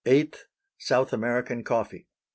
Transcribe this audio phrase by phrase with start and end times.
[0.79, 2.07] South American Coffee.